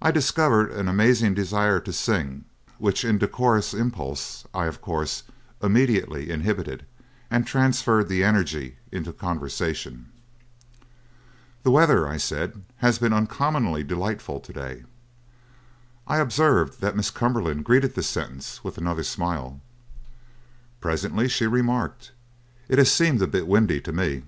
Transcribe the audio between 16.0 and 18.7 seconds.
"I observed that Miss Cumberland greeted this sentence